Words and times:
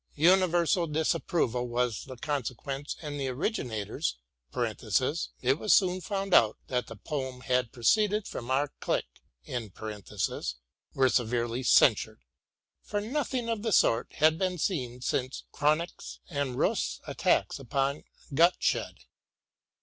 Uni 0.15 0.47
versal 0.47 0.91
disapproval 0.91 1.67
was 1.67 2.05
the 2.05 2.17
consequence, 2.17 2.95
and 3.03 3.19
the 3.19 3.27
originators 3.27 4.15
(it 5.43 5.59
was 5.59 5.73
soon 5.75 6.01
found 6.01 6.33
out 6.33 6.57
that 6.69 6.87
the 6.87 6.95
poem 6.95 7.41
had 7.41 7.71
proceeded 7.71 8.27
from 8.27 8.49
our 8.49 8.69
clique) 8.79 9.21
were 10.95 11.07
severely 11.09 11.61
censured; 11.61 12.21
for 12.81 12.99
nothing 12.99 13.47
of 13.47 13.61
the 13.61 13.71
sort 13.71 14.11
had 14.13 14.39
been 14.39 14.57
seen 14.57 15.01
since 15.01 15.43
Cronegk's 15.53 16.17
and 16.31 16.55
Rost's 16.55 16.99
attacks 17.05 17.59
upon 17.59 18.03
Gottsched. 18.33 19.05